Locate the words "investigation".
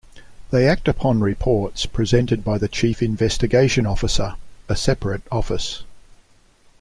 3.03-3.85